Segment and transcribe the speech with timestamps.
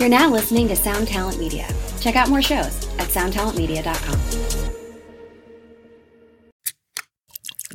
[0.00, 1.68] You're now listening to Sound Talent Media.
[2.00, 4.18] Check out more shows at soundtalentmedia.com.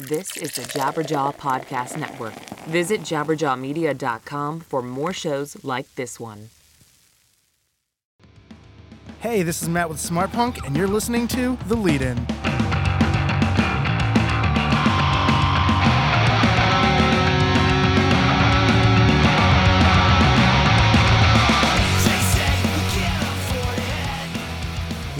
[0.08, 2.34] This is the Jabberjaw Podcast Network.
[2.66, 6.50] Visit jabberjawmedia.com for more shows like this one.
[9.20, 12.26] Hey, this is Matt with Smart Punk, and you're listening to The Lead In.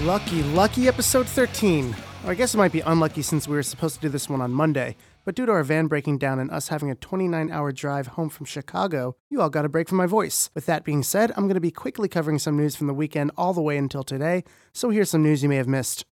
[0.06, 1.96] Lucky, lucky episode 13.
[2.26, 4.40] Or I guess it might be unlucky since we were supposed to do this one
[4.40, 7.72] on Monday, but due to our van breaking down and us having a 29 hour
[7.72, 10.52] drive home from Chicago, you all got a break from my voice.
[10.54, 13.32] With that being said, I'm going to be quickly covering some news from the weekend
[13.36, 16.06] all the way until today, so here's some news you may have missed.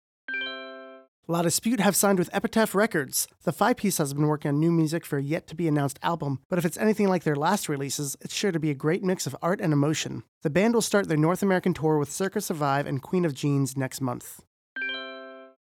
[1.31, 3.25] La Dispute have signed with Epitaph Records.
[3.43, 5.97] The five piece has been working on new music for a yet to be announced
[6.03, 9.01] album, but if it's anything like their last releases, it's sure to be a great
[9.01, 10.23] mix of art and emotion.
[10.41, 13.77] The band will start their North American tour with Circa Survive and Queen of Jeans
[13.77, 14.41] next month.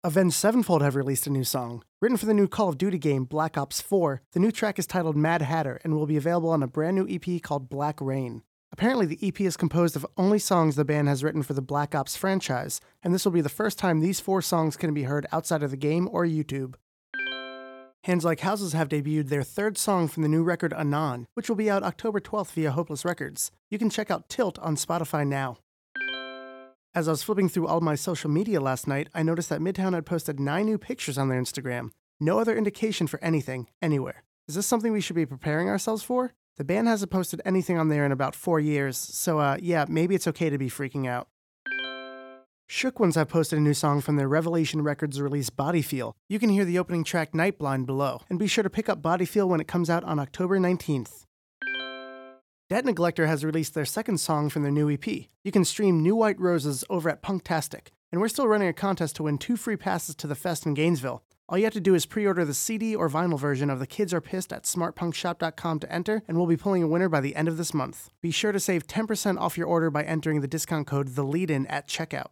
[0.01, 1.83] Avenged Sevenfold have released a new song.
[2.01, 4.87] Written for the new Call of Duty game Black Ops 4, the new track is
[4.87, 8.43] titled Mad Hatter and will be available on a brand new EP called Black Reign.
[8.79, 11.93] Apparently, the EP is composed of only songs the band has written for the Black
[11.93, 15.27] Ops franchise, and this will be the first time these four songs can be heard
[15.33, 16.75] outside of the game or YouTube.
[18.05, 21.57] Hands Like Houses have debuted their third song from the new record Anon, which will
[21.57, 23.51] be out October 12th via Hopeless Records.
[23.69, 25.57] You can check out Tilt on Spotify now.
[26.95, 29.93] As I was flipping through all my social media last night, I noticed that Midtown
[29.93, 31.89] had posted nine new pictures on their Instagram.
[32.17, 34.23] No other indication for anything, anywhere.
[34.47, 36.33] Is this something we should be preparing ourselves for?
[36.59, 40.13] The band hasn't posted anything on there in about four years, so uh, yeah, maybe
[40.13, 41.29] it's okay to be freaking out.
[42.67, 46.17] Shook Ones have posted a new song from their Revelation Records release Body Feel.
[46.27, 49.01] You can hear the opening track Night Blind below, and be sure to pick up
[49.01, 51.23] Body Feel when it comes out on October 19th.
[52.69, 55.07] Debt Neglector has released their second song from their new EP.
[55.07, 59.15] You can stream New White Roses over at Punktastic, and we're still running a contest
[59.15, 61.23] to win two free passes to the fest in Gainesville.
[61.49, 63.87] All you have to do is pre order the CD or vinyl version of The
[63.87, 67.35] Kids Are Pissed at smartpunkshop.com to enter, and we'll be pulling a winner by the
[67.35, 68.11] end of this month.
[68.21, 71.49] Be sure to save 10% off your order by entering the discount code The Lead
[71.49, 72.27] In at checkout.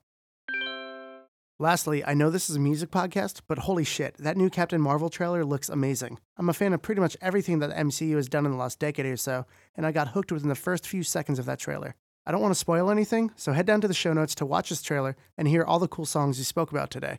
[1.57, 5.09] Lastly, I know this is a music podcast, but holy shit, that new Captain Marvel
[5.09, 6.19] trailer looks amazing.
[6.37, 8.77] I'm a fan of pretty much everything that the MCU has done in the last
[8.77, 11.95] decade or so, and I got hooked within the first few seconds of that trailer.
[12.27, 14.69] I don't want to spoil anything, so head down to the show notes to watch
[14.69, 17.17] this trailer and hear all the cool songs you spoke about today.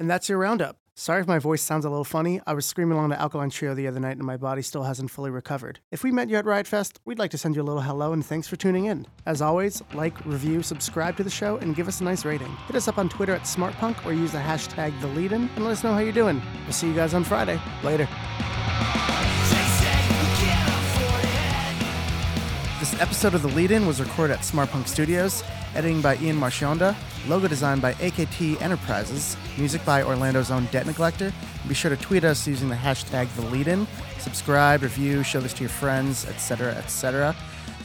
[0.00, 0.80] And that's your roundup.
[0.98, 2.40] Sorry if my voice sounds a little funny.
[2.46, 5.10] I was screaming along to Alkaline Trio the other night and my body still hasn't
[5.10, 5.78] fully recovered.
[5.90, 8.14] If we met you at Riot Fest, we'd like to send you a little hello
[8.14, 9.06] and thanks for tuning in.
[9.26, 12.50] As always, like, review, subscribe to the show, and give us a nice rating.
[12.66, 15.84] Hit us up on Twitter at SmartPunk or use the hashtag TheLeadin and let us
[15.84, 16.40] know how you're doing.
[16.62, 17.60] We'll see you guys on Friday.
[17.84, 18.08] Later.
[22.80, 26.40] This episode of The Lead In was recorded at Smart Punk Studios, editing by Ian
[26.40, 26.96] Marchionda,
[27.28, 31.32] logo designed by AKT Enterprises, music by Orlando's own Debt Neglector.
[31.68, 33.86] Be sure to tweet us using the hashtag The Lead In,
[34.18, 37.34] subscribe, review, show this to your friends, etc., etc.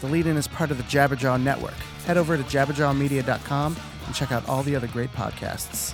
[0.02, 1.74] The Lead In is part of the Jabberjaw Network.
[2.06, 3.76] Head over to jabberjawmedia.com
[4.06, 5.94] and check out all the other great podcasts.